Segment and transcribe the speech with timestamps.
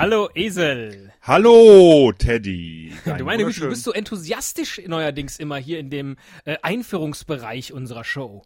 [0.00, 1.12] Hallo Esel.
[1.20, 2.90] Hallo Teddy.
[3.04, 8.02] du meine Güte, du bist so enthusiastisch neuerdings immer hier in dem äh, Einführungsbereich unserer
[8.02, 8.42] Show.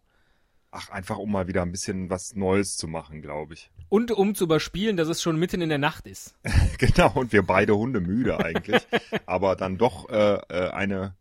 [0.72, 3.70] Ach, einfach um mal wieder ein bisschen was Neues zu machen, glaube ich.
[3.88, 6.34] Und um zu überspielen, dass es schon mitten in der Nacht ist.
[6.78, 8.82] genau, und wir beide Hunde müde eigentlich.
[9.26, 11.14] aber dann doch äh, äh, eine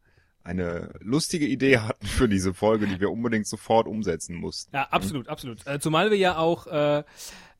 [0.44, 4.76] eine lustige Idee hatten für diese Folge, die wir unbedingt sofort umsetzen mussten.
[4.76, 5.66] Ja, absolut, absolut.
[5.66, 7.04] Äh, zumal wir ja auch äh,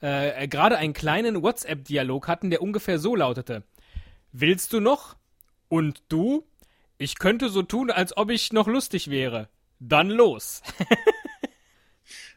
[0.02, 3.64] äh, gerade einen kleinen WhatsApp-Dialog hatten, der ungefähr so lautete.
[4.32, 5.16] Willst du noch?
[5.70, 6.46] Und du?
[6.98, 9.50] Ich könnte so tun, als ob ich noch lustig wäre.
[9.80, 10.62] Dann los.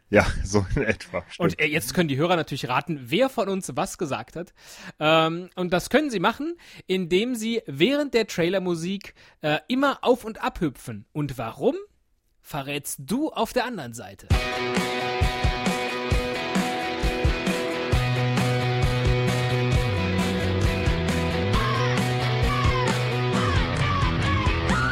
[0.09, 1.24] Ja, so in etwa.
[1.28, 1.38] Stimmt.
[1.41, 4.52] Und äh, jetzt können die Hörer natürlich raten, wer von uns was gesagt hat.
[5.01, 6.56] Ähm, und das können sie machen,
[6.87, 11.06] indem sie während der Trailermusik äh, immer auf und ab hüpfen.
[11.12, 11.74] Und warum?
[12.41, 14.29] Verrätst du auf der anderen Seite.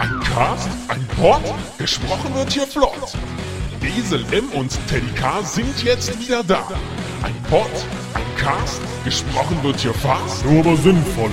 [0.01, 1.43] Ein Cast, ein Pod,
[1.79, 3.17] gesprochen wird hier flott.
[3.97, 6.67] Esel M und Teddy K sind jetzt wieder da.
[7.23, 7.71] Ein Pod,
[8.15, 11.31] ein Cast, gesprochen wird hier fast, nur aber sinnvoll.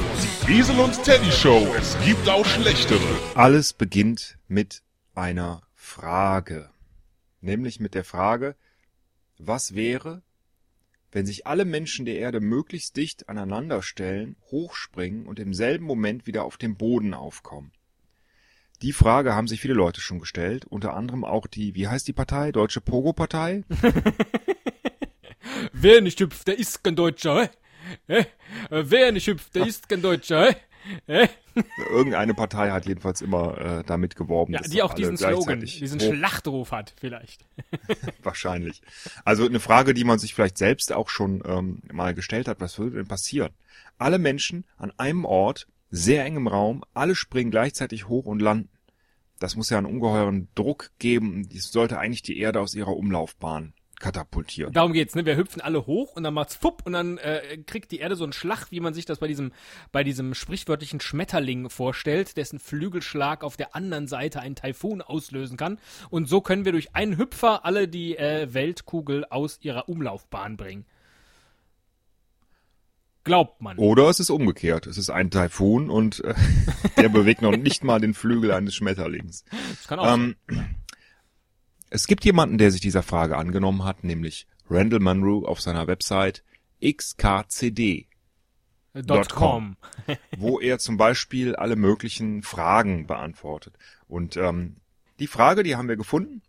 [0.48, 3.02] Die Esel und Teddy Show, es gibt auch schlechtere.
[3.34, 4.84] Alles beginnt mit
[5.16, 6.70] einer Frage.
[7.42, 8.56] Nämlich mit der Frage,
[9.40, 10.22] was wäre,
[11.12, 16.28] wenn sich alle Menschen der Erde möglichst dicht aneinander stellen, hochspringen und im selben Moment
[16.28, 17.72] wieder auf dem Boden aufkommen?
[18.82, 22.14] Die Frage haben sich viele Leute schon gestellt, unter anderem auch die, wie heißt die
[22.14, 22.52] Partei?
[22.52, 23.64] Deutsche Pogo-Partei?
[25.74, 27.52] Wer nicht hüpft, der ist kein Deutscher,
[28.08, 28.26] hä?
[28.72, 30.56] Wer nicht hüpft, der ist kein Deutscher,
[31.06, 31.30] hä?
[31.92, 34.54] Irgendeine Partei hat jedenfalls immer äh, damit geworben.
[34.54, 37.46] Ja, die auch diesen Slogan, diesen Schlachtruf hat, vielleicht.
[38.24, 38.82] Wahrscheinlich.
[39.26, 42.80] Also eine Frage, die man sich vielleicht selbst auch schon ähm, mal gestellt hat, was
[42.80, 43.52] würde denn passieren?
[44.00, 48.70] Alle Menschen an einem Ort sehr engem Raum, alle springen gleichzeitig hoch und landen.
[49.42, 51.50] Das muss ja einen ungeheuren Druck geben.
[51.52, 54.72] Das sollte eigentlich die Erde aus ihrer Umlaufbahn katapultieren.
[54.72, 55.26] Darum geht's, ne?
[55.26, 58.24] Wir hüpfen alle hoch und dann macht's fupp und dann äh, kriegt die Erde so
[58.24, 59.52] einen Schlag, wie man sich das bei diesem
[59.92, 65.80] bei diesem sprichwörtlichen Schmetterling vorstellt, dessen Flügelschlag auf der anderen Seite einen Taifun auslösen kann.
[66.10, 70.86] Und so können wir durch einen Hüpfer alle die äh, Weltkugel aus ihrer Umlaufbahn bringen.
[73.24, 73.78] Glaubt man.
[73.78, 74.88] Oder es ist umgekehrt.
[74.88, 76.34] Es ist ein Taifun und äh,
[76.98, 79.46] der bewegt noch nicht mal den Flügel eines Schmetterlings.
[79.70, 80.76] Das kann auch ähm, sein.
[81.90, 86.44] Es gibt jemanden, der sich dieser Frage angenommen hat, nämlich Randall Munro auf seiner Website
[86.84, 88.08] xkcd.
[89.34, 89.78] .com,
[90.38, 93.78] wo er zum Beispiel alle möglichen Fragen beantwortet.
[94.10, 94.78] Und ähm,
[95.20, 96.42] die Frage, die haben wir gefunden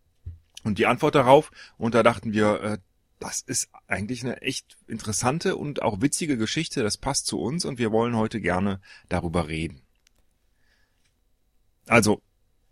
[0.65, 1.53] und die Antwort darauf.
[1.79, 2.79] Und da dachten wir, äh,
[3.23, 6.83] das ist eigentlich eine echt interessante und auch witzige Geschichte.
[6.83, 9.83] Das passt zu uns und wir wollen heute gerne darüber reden.
[11.87, 12.23] Also,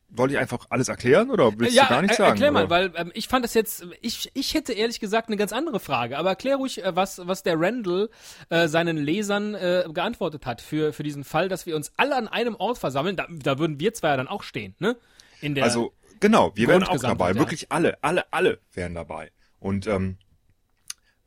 [0.08, 2.30] wollte ich einfach alles erklären oder willst ja, du gar nichts sagen?
[2.30, 5.52] Erklär mal, weil ähm, ich fand das jetzt, ich, ich hätte ehrlich gesagt eine ganz
[5.52, 8.10] andere Frage, aber erklär ruhig, äh, was, was der Randall
[8.48, 12.28] äh, seinen Lesern äh, geantwortet hat für, für diesen Fall, dass wir uns alle an
[12.28, 13.16] einem Ort versammeln.
[13.16, 14.96] Da, da würden wir zwei ja dann auch stehen, ne?
[15.40, 17.34] In der also, genau, wir wären auch dabei.
[17.36, 19.30] Wirklich alle, alle, alle wären dabei.
[19.58, 20.18] Und ähm,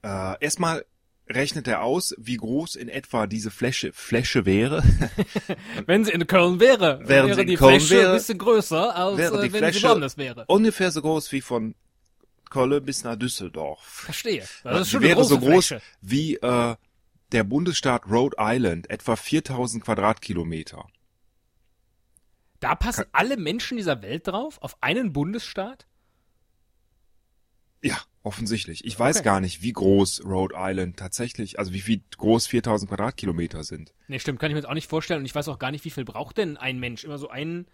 [0.03, 0.85] äh, erstmal
[1.29, 4.83] rechnet er aus, wie groß in etwa diese Fläche, Fläche wäre.
[5.85, 9.37] wenn sie in Köln wäre, wäre, wäre die Köln Fläche ein bisschen größer, als wäre
[9.37, 10.45] äh, wenn Fläche sie woanders wäre.
[10.47, 11.75] Ungefähr so groß wie von
[12.49, 13.79] Köln bis nach Düsseldorf.
[13.81, 14.43] Verstehe.
[14.63, 15.81] Das ist schon wäre so groß Fläche.
[16.01, 16.75] wie äh,
[17.31, 20.87] der Bundesstaat Rhode Island, etwa 4000 Quadratkilometer.
[22.59, 24.57] Da passen Kann alle Menschen dieser Welt drauf?
[24.61, 25.85] Auf einen Bundesstaat?
[27.81, 28.85] Ja, offensichtlich.
[28.85, 29.25] Ich weiß okay.
[29.25, 33.93] gar nicht, wie groß Rhode Island tatsächlich, also wie, wie groß 4000 Quadratkilometer sind.
[34.07, 35.19] Nee, stimmt, kann ich mir jetzt auch nicht vorstellen.
[35.19, 37.03] Und ich weiß auch gar nicht, wie viel braucht denn ein Mensch?
[37.03, 37.67] Immer so ein,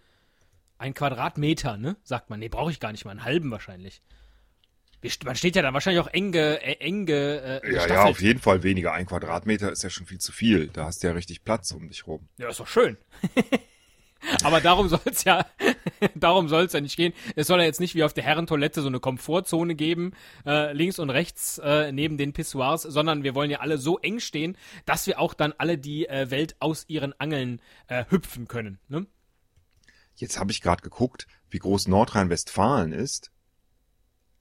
[0.78, 1.96] ein Quadratmeter, ne?
[2.02, 2.40] Sagt man.
[2.40, 3.12] Nee, brauche ich gar nicht mal.
[3.12, 4.02] Einen halben wahrscheinlich.
[5.24, 8.62] Man steht ja da wahrscheinlich auch enge, äh, enge äh, Ja, ja, auf jeden Fall
[8.62, 8.92] weniger.
[8.92, 10.68] Ein Quadratmeter ist ja schon viel zu viel.
[10.68, 12.28] Da hast du ja richtig Platz um dich rum.
[12.36, 12.98] Ja, ist doch schön.
[14.42, 15.46] Aber darum soll es ja,
[16.14, 17.12] darum soll es ja nicht gehen.
[17.36, 20.12] Es soll ja jetzt nicht wie auf der Herrentoilette so eine Komfortzone geben,
[20.46, 24.20] äh, links und rechts äh, neben den Pissoirs, sondern wir wollen ja alle so eng
[24.20, 28.78] stehen, dass wir auch dann alle die äh, Welt aus ihren Angeln äh, hüpfen können.
[28.88, 29.06] Ne?
[30.16, 33.30] Jetzt habe ich gerade geguckt, wie groß Nordrhein-Westfalen ist.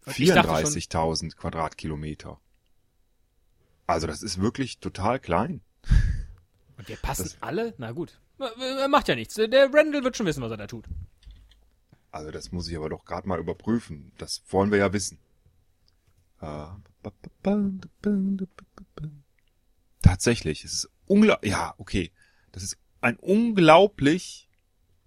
[0.05, 2.39] 34.000 Quadratkilometer.
[3.87, 5.61] Also das ist wirklich total klein.
[6.77, 7.73] Und wir passen das, alle?
[7.77, 8.19] Na gut.
[8.89, 9.35] Macht ja nichts.
[9.35, 10.85] Der Randall wird schon wissen, was er da tut.
[12.11, 14.11] Also das muss ich aber doch gerade mal überprüfen.
[14.17, 15.19] Das wollen wir ja wissen.
[20.01, 22.11] Tatsächlich, es ist unglaublich, ja, okay.
[22.51, 24.49] Das ist ein unglaublich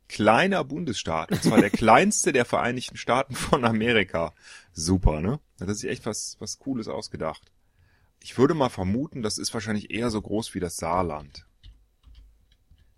[0.09, 1.33] kleiner Bundesstaat.
[1.33, 4.35] Und zwar der kleinste der Vereinigten Staaten von Amerika.
[4.73, 5.41] Super, ne?
[5.59, 7.51] Das ist echt was, was Cooles ausgedacht.
[8.21, 11.47] Ich würde mal vermuten, das ist wahrscheinlich eher so groß wie das Saarland.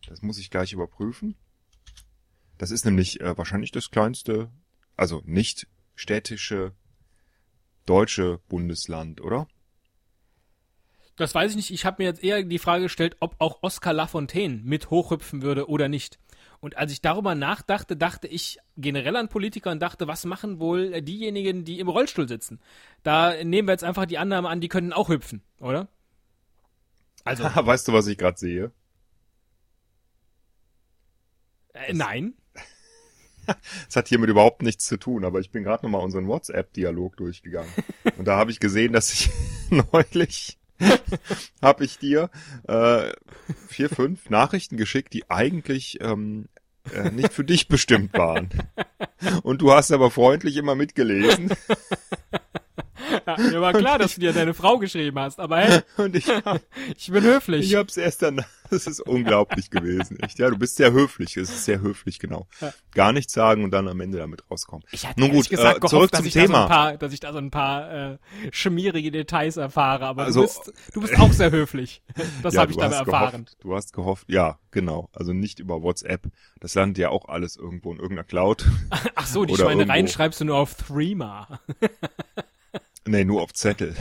[0.09, 1.37] Das muss ich gleich überprüfen.
[2.59, 4.51] Das ist nämlich äh, wahrscheinlich das kleinste,
[4.97, 6.75] also nicht städtische
[7.87, 9.49] deutsche Bundesland, oder?
[11.17, 11.71] Das weiß ich nicht.
[11.71, 15.69] Ich habe mir jetzt eher die Frage gestellt, ob auch Oskar Lafontaine mit hochhüpfen würde
[15.69, 16.19] oder nicht.
[16.61, 21.03] Und als ich darüber nachdachte, dachte ich generell an Politiker und dachte, was machen wohl
[21.03, 22.61] diejenigen, die im Rollstuhl sitzen?
[23.03, 25.89] Da nehmen wir jetzt einfach die Annahme an, die können auch hüpfen, oder?
[27.23, 27.45] Also.
[27.55, 28.73] weißt du, was ich gerade sehe?
[31.75, 32.35] Äh, nein.
[33.87, 37.71] Es hat hiermit überhaupt nichts zu tun, aber ich bin gerade nochmal unseren WhatsApp-Dialog durchgegangen.
[38.17, 39.29] Und da habe ich gesehen, dass ich
[39.93, 40.57] neulich
[41.61, 42.31] habe ich dir
[42.67, 43.13] äh,
[43.69, 46.49] vier, fünf Nachrichten geschickt, die eigentlich ähm,
[46.93, 48.49] äh, nicht für dich bestimmt waren.
[49.43, 51.51] Und du hast aber freundlich immer mitgelesen.
[53.39, 56.29] Ja, mir war klar, dass du dir deine Frau geschrieben hast, aber hey, und ich,
[56.29, 56.61] hab,
[56.97, 57.67] ich bin höflich.
[57.67, 60.39] Ich hab's erst dann, das ist unglaublich gewesen, echt.
[60.39, 62.47] Ja, du bist sehr höflich, es ist sehr höflich, genau.
[62.61, 62.73] Ja.
[62.93, 64.85] Gar nichts sagen und dann am Ende damit rauskommen.
[64.91, 66.47] Ich hatte Nun gut, gesagt, äh, gehofft, zurück zum Thema.
[66.47, 68.19] Da so ein paar, dass ich da so ein paar äh,
[68.51, 72.03] schmierige Details erfahre, aber also, du, bist, du bist auch sehr höflich.
[72.43, 73.45] Das ja, habe ich dann erfahren.
[73.45, 75.09] Gehofft, du hast gehofft, ja, genau.
[75.13, 76.29] Also nicht über WhatsApp.
[76.61, 78.67] Das landet ja auch alles irgendwo in irgendeiner Cloud.
[79.15, 81.61] Ach so, die Schweinereien schreibst du nur auf Threema.
[83.07, 83.95] Nee, nur auf Zettel.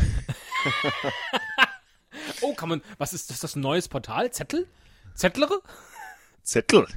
[2.41, 4.31] oh, kann man, was ist das, das ein neues Portal?
[4.31, 4.67] Zettel?
[5.13, 5.61] Zettlere?
[6.43, 6.87] Zettel.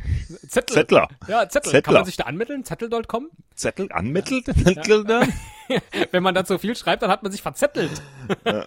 [0.49, 0.75] Zettel.
[0.75, 1.08] Zettler.
[1.29, 1.70] Ja, Zettel.
[1.70, 1.82] Zettler.
[1.82, 2.64] Kann man sich da anmitteln?
[2.64, 3.31] Zettel.com?
[3.55, 4.47] Zettel anmittelt?
[4.47, 5.32] Zettel dann?
[6.11, 8.03] Wenn man da so viel schreibt, dann hat man sich verzettelt.
[8.44, 8.67] Ja,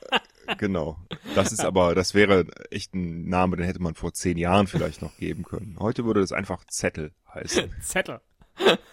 [0.57, 0.97] genau.
[1.35, 5.01] Das ist aber, das wäre echt ein Name, den hätte man vor zehn Jahren vielleicht
[5.01, 5.77] noch geben können.
[5.79, 7.73] Heute würde das einfach Zettel heißen.
[7.81, 8.21] Zettel.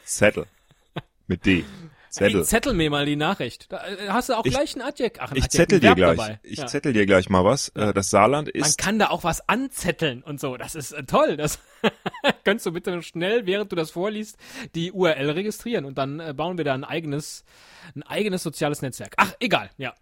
[0.05, 0.47] Zettel.
[1.27, 1.65] Mit D.
[2.17, 2.41] Zettel.
[2.41, 3.71] Hey, zettel mir mal die Nachricht.
[3.71, 5.21] Da äh, hast du auch ich, gleich ein Adjekt.
[5.21, 6.17] Ach, ein ich Adjekt, zettel dir gleich.
[6.17, 6.41] Dabei.
[6.43, 6.67] Ich ja.
[6.67, 7.71] zettel dir gleich mal was.
[7.77, 7.91] Ja.
[7.91, 8.63] Äh, das Saarland ist.
[8.63, 10.57] Man kann da auch was anzetteln und so.
[10.57, 11.37] Das ist äh, toll.
[11.37, 11.59] Das
[12.45, 14.39] könntest du bitte schnell, während du das vorliest,
[14.75, 17.45] die URL registrieren und dann bauen wir da ein eigenes,
[17.95, 19.13] ein eigenes soziales Netzwerk.
[19.19, 19.71] Ach, egal.
[19.77, 19.95] Ja.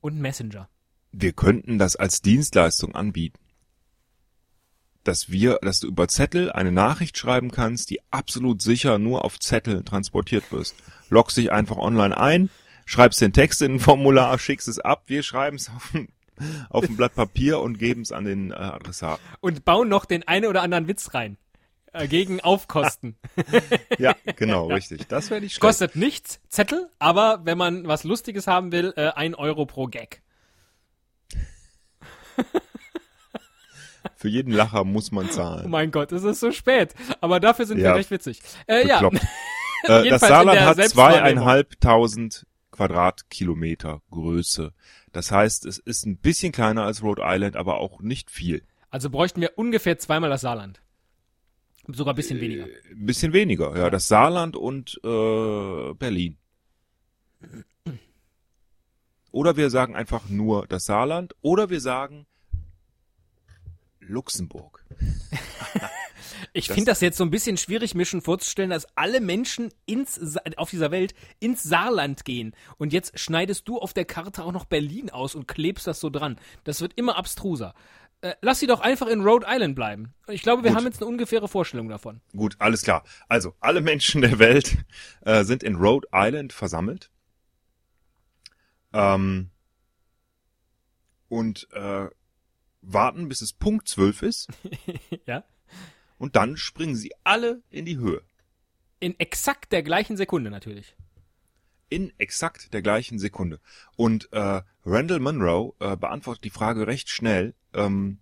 [0.00, 0.68] Und Messenger.
[1.10, 3.38] Wir könnten das als Dienstleistung anbieten
[5.08, 9.40] dass wir, dass du über Zettel eine Nachricht schreiben kannst, die absolut sicher nur auf
[9.40, 10.76] Zettel transportiert wirst.
[11.08, 12.50] Loggst dich einfach online ein,
[12.84, 16.08] schreibst den Text in ein Formular, schickst es ab, wir schreiben es auf ein,
[16.68, 19.18] auf ein Blatt Papier und geben es an den äh, Adressat.
[19.40, 21.38] Und bauen noch den einen oder anderen Witz rein.
[21.92, 23.16] Äh, gegen Aufkosten.
[23.98, 25.08] ja, genau, richtig.
[25.08, 25.60] Das wäre nicht schlecht.
[25.62, 30.22] Kostet nichts, Zettel, aber wenn man was Lustiges haben will, äh, ein Euro pro Gag.
[34.18, 35.66] Für jeden Lacher muss man zahlen.
[35.66, 36.92] Oh mein Gott, es ist so spät.
[37.20, 37.92] Aber dafür sind ja.
[37.92, 38.42] wir recht witzig.
[38.66, 39.00] Äh, ja.
[39.84, 44.72] äh, das Saarland hat zweieinhalbtausend Quadratkilometer Größe.
[45.12, 48.64] Das heißt, es ist ein bisschen kleiner als Rhode Island, aber auch nicht viel.
[48.90, 50.82] Also bräuchten wir ungefähr zweimal das Saarland.
[51.86, 52.66] Sogar ein bisschen weniger.
[52.66, 53.88] Äh, bisschen weniger, ja.
[53.88, 56.38] Das Saarland und äh, Berlin.
[59.30, 61.36] Oder wir sagen einfach nur das Saarland.
[61.40, 62.26] Oder wir sagen
[64.08, 64.84] Luxemburg.
[66.52, 70.36] ich finde das jetzt so ein bisschen schwierig, mir schon vorzustellen, dass alle Menschen ins,
[70.56, 72.54] auf dieser Welt ins Saarland gehen.
[72.76, 76.10] Und jetzt schneidest du auf der Karte auch noch Berlin aus und klebst das so
[76.10, 76.38] dran.
[76.64, 77.74] Das wird immer abstruser.
[78.20, 80.12] Äh, lass sie doch einfach in Rhode Island bleiben.
[80.26, 80.78] Ich glaube, wir Gut.
[80.78, 82.20] haben jetzt eine ungefähre Vorstellung davon.
[82.36, 83.04] Gut, alles klar.
[83.28, 84.76] Also, alle Menschen der Welt
[85.20, 87.10] äh, sind in Rhode Island versammelt.
[88.92, 89.50] Ähm,
[91.28, 92.08] und äh,
[92.80, 94.48] warten, bis es Punkt zwölf ist.
[95.26, 95.44] ja.
[96.18, 98.22] Und dann springen sie alle in die Höhe.
[99.00, 100.96] In exakt der gleichen Sekunde natürlich.
[101.88, 103.60] In exakt der gleichen Sekunde.
[103.96, 107.54] Und äh, Randall Monroe äh, beantwortet die Frage recht schnell.
[107.72, 108.18] Ähm,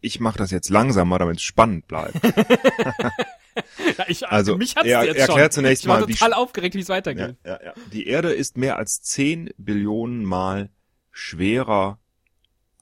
[0.00, 2.20] ich mache das jetzt langsamer, damit es spannend bleibt.
[3.98, 5.62] ja, ich, also mich hat's er, jetzt erklärt schon.
[5.62, 7.36] zunächst ich war mal, total aufgeregt, wie es weitergeht.
[7.44, 7.74] Ja, ja, ja.
[7.92, 10.70] Die Erde ist mehr als 10 Billionen Mal
[11.10, 11.98] schwerer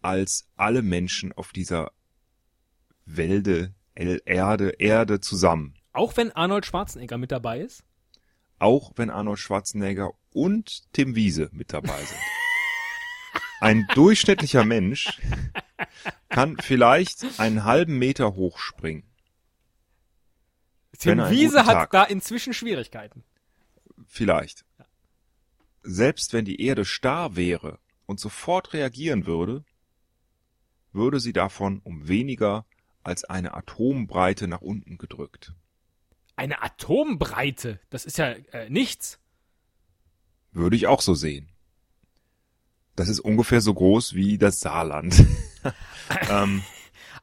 [0.02, 1.90] als alle Menschen auf dieser
[3.04, 5.74] Welde, Erde, Erde zusammen.
[5.92, 7.82] Auch wenn Arnold Schwarzenegger mit dabei ist?
[8.58, 12.20] Auch wenn Arnold Schwarzenegger und Tim Wiese mit dabei sind.
[13.60, 15.20] Ein durchschnittlicher Mensch
[16.28, 19.04] kann vielleicht einen halben Meter hochspringen.
[20.98, 23.24] Tim Wiese hat da inzwischen Schwierigkeiten.
[24.06, 24.64] Vielleicht.
[25.82, 29.64] selbst wenn die Erde starr wäre und sofort reagieren würde,
[30.92, 32.66] würde sie davon um weniger
[33.02, 35.54] als eine Atombreite nach unten gedrückt.
[36.34, 37.80] Eine Atombreite?
[37.88, 39.18] Das ist ja äh, nichts.
[40.52, 41.50] Würde ich auch so sehen.
[42.96, 45.24] Das ist ungefähr so groß wie das Saarland.
[46.30, 46.62] ähm,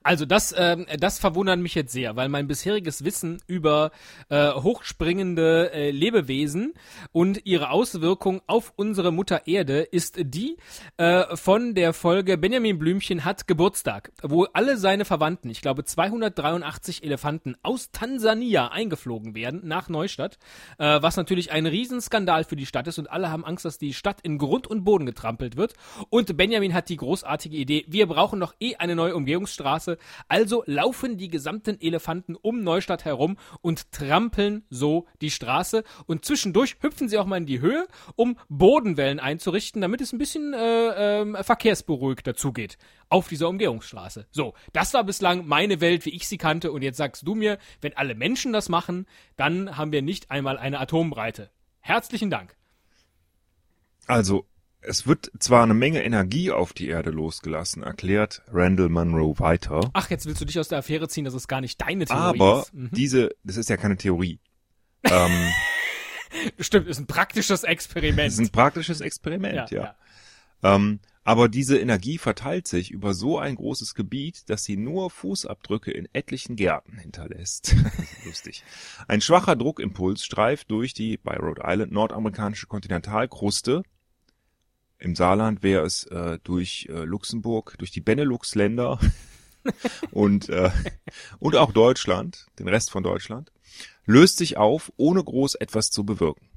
[0.04, 3.92] Also das, ähm, das verwundert mich jetzt sehr, weil mein bisheriges Wissen über
[4.28, 6.74] äh, hochspringende äh, Lebewesen
[7.14, 10.58] und ihre Auswirkung auf unsere Mutter Erde ist die
[10.98, 17.04] äh, von der Folge Benjamin Blümchen hat Geburtstag, wo alle seine Verwandten, ich glaube 283
[17.04, 20.38] Elefanten aus Tansania eingeflogen werden nach Neustadt,
[20.80, 23.94] äh, was natürlich ein Riesenskandal für die Stadt ist und alle haben Angst, dass die
[23.94, 25.76] Stadt in Grund und Boden getrampelt wird.
[26.10, 29.93] Und Benjamin hat die großartige Idee, wir brauchen noch eh eine neue Umgehungsstraße,
[30.28, 35.84] also laufen die gesamten Elefanten um Neustadt herum und trampeln so die Straße.
[36.06, 40.18] Und zwischendurch hüpfen sie auch mal in die Höhe, um Bodenwellen einzurichten, damit es ein
[40.18, 42.78] bisschen äh, ähm, verkehrsberuhigter zugeht
[43.10, 44.26] auf dieser Umgehungsstraße.
[44.32, 46.72] So, das war bislang meine Welt, wie ich sie kannte.
[46.72, 50.58] Und jetzt sagst du mir, wenn alle Menschen das machen, dann haben wir nicht einmal
[50.58, 51.52] eine Atombreite.
[51.80, 52.56] Herzlichen Dank.
[54.08, 54.46] Also,
[54.86, 59.90] es wird zwar eine Menge Energie auf die Erde losgelassen, erklärt Randall Munro weiter.
[59.94, 62.40] Ach, jetzt willst du dich aus der Affäre ziehen, dass es gar nicht deine Theorie
[62.40, 62.74] aber ist.
[62.74, 62.90] Mhm.
[62.92, 64.40] diese, das ist ja keine Theorie.
[65.04, 65.50] ähm,
[66.60, 68.28] Stimmt, ist ein praktisches Experiment.
[68.28, 69.96] das ist ein praktisches Experiment, ja.
[70.64, 70.76] ja.
[70.76, 75.92] Ähm, aber diese Energie verteilt sich über so ein großes Gebiet, dass sie nur Fußabdrücke
[75.92, 77.76] in etlichen Gärten hinterlässt.
[78.26, 78.64] Lustig.
[79.08, 83.84] Ein schwacher Druckimpuls streift durch die bei Rhode Island nordamerikanische Kontinentalkruste.
[85.04, 89.00] Im Saarland wäre es äh, durch äh, Luxemburg, durch die Benelux-Länder
[90.12, 90.72] und, äh,
[91.40, 93.52] und auch Deutschland, den Rest von Deutschland,
[94.06, 96.48] löst sich auf, ohne groß etwas zu bewirken.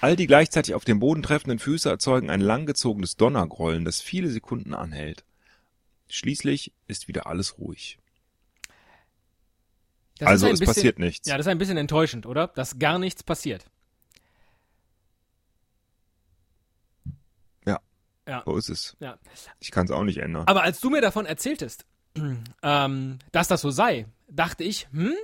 [0.00, 4.72] All die gleichzeitig auf den Boden treffenden Füße erzeugen ein langgezogenes Donnergrollen, das viele Sekunden
[4.72, 5.26] anhält.
[6.08, 7.98] Schließlich ist wieder alles ruhig.
[10.18, 11.28] Das also ist ein es bisschen, passiert nichts.
[11.28, 12.48] Ja, das ist ein bisschen enttäuschend, oder?
[12.48, 13.66] Dass gar nichts passiert.
[18.26, 18.42] Ja.
[18.46, 18.96] So ist es.
[19.00, 19.18] Ja.
[19.60, 20.46] Ich kann es auch nicht ändern.
[20.46, 21.84] Aber als du mir davon erzähltest,
[22.62, 25.14] ähm, dass das so sei, dachte ich, hm,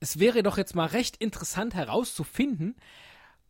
[0.00, 2.76] es wäre doch jetzt mal recht interessant herauszufinden,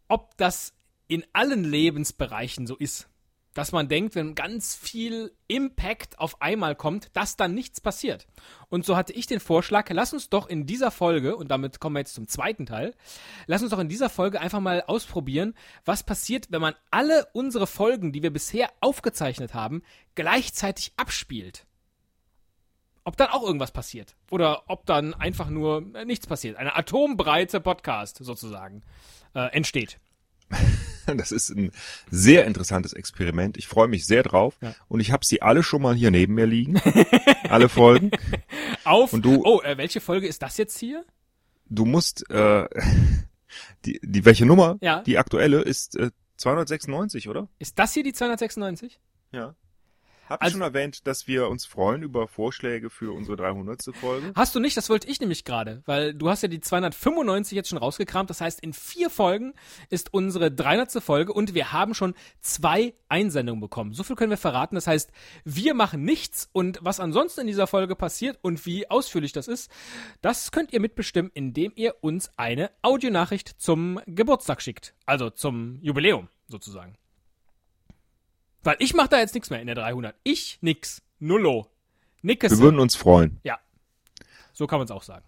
[0.08, 0.74] ob das
[1.08, 3.08] in allen Lebensbereichen so ist.
[3.54, 8.26] Dass man denkt, wenn ganz viel Impact auf einmal kommt, dass dann nichts passiert.
[8.68, 11.96] Und so hatte ich den Vorschlag, lass uns doch in dieser Folge, und damit kommen
[11.96, 12.94] wir jetzt zum zweiten Teil,
[13.46, 15.54] lass uns doch in dieser Folge einfach mal ausprobieren,
[15.84, 19.82] was passiert, wenn man alle unsere Folgen, die wir bisher aufgezeichnet haben,
[20.14, 21.66] gleichzeitig abspielt.
[23.04, 24.14] Ob dann auch irgendwas passiert.
[24.30, 26.56] Oder ob dann einfach nur äh, nichts passiert.
[26.56, 28.82] Eine atombreite Podcast sozusagen
[29.34, 29.98] äh, entsteht.
[31.16, 31.70] Das ist ein
[32.10, 33.56] sehr interessantes Experiment.
[33.56, 34.56] Ich freue mich sehr drauf.
[34.60, 34.74] Ja.
[34.88, 36.80] Und ich habe sie alle schon mal hier neben mir liegen.
[37.48, 38.10] alle Folgen.
[38.84, 39.12] Auf.
[39.12, 41.04] Und du- oh, äh, welche Folge ist das jetzt hier?
[41.66, 42.68] Du musst, äh,
[43.84, 44.78] die, die, welche Nummer?
[44.80, 45.02] Ja.
[45.02, 47.48] Die aktuelle ist äh, 296, oder?
[47.58, 49.00] Ist das hier die 296?
[49.32, 49.54] Ja.
[50.32, 53.94] Hab ich Also- schon erwähnt, dass wir uns freuen über Vorschläge für unsere 300.
[53.94, 54.32] Folge?
[54.34, 57.68] Hast du nicht, das wollte ich nämlich gerade, weil du hast ja die 295 jetzt
[57.68, 58.30] schon rausgekramt.
[58.30, 59.52] Das heißt, in vier Folgen
[59.90, 61.00] ist unsere 300.
[61.02, 63.92] Folge und wir haben schon zwei Einsendungen bekommen.
[63.92, 64.74] So viel können wir verraten.
[64.74, 65.10] Das heißt,
[65.44, 69.70] wir machen nichts und was ansonsten in dieser Folge passiert und wie ausführlich das ist,
[70.22, 74.94] das könnt ihr mitbestimmen, indem ihr uns eine Audionachricht zum Geburtstag schickt.
[75.04, 76.94] Also zum Jubiläum sozusagen.
[78.64, 80.14] Weil ich mache da jetzt nichts mehr in der 300.
[80.22, 81.02] Ich nix.
[81.18, 81.66] Nullo.
[82.22, 82.52] Nickes.
[82.52, 83.40] Wir würden uns freuen.
[83.42, 83.58] Ja.
[84.52, 85.24] So kann man es auch sagen.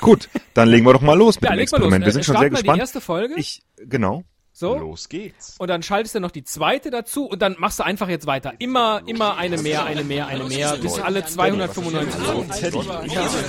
[0.00, 1.62] Gut, dann legen wir doch mal los mit Ja, dem mal los.
[1.72, 2.04] Experiment.
[2.04, 2.76] Wir sind Äh, schon sehr gespannt.
[2.76, 3.34] die erste Folge.
[3.36, 4.24] Ich, genau.
[4.58, 4.78] So.
[4.78, 5.56] Los geht's.
[5.58, 8.54] Und dann schaltest du noch die zweite dazu und dann machst du einfach jetzt weiter.
[8.58, 12.46] Immer, Los immer eine mehr, eine mehr, eine mehr, bis alle 295 Euro.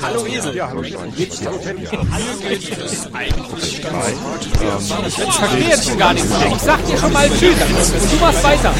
[0.01, 0.53] Hallo Esel.
[0.53, 1.13] Ja, hallo Esel.
[1.15, 1.29] Ich
[5.33, 6.51] verstehe jetzt schon gar nichts mehr.
[6.51, 8.11] Ich sag dir schon mal Tschüss.
[8.11, 8.73] Du machst weiter.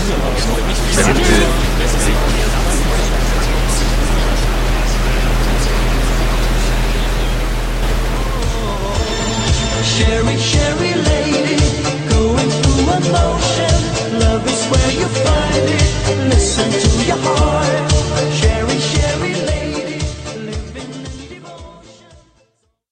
[9.86, 10.67] Sherry, Sherry.
[16.66, 16.97] listen to